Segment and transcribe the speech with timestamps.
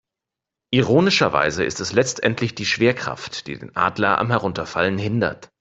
[0.71, 5.49] Ironischerweise ist es letztendlich die Schwerkraft, die den Adler am Herunterfallen hindert.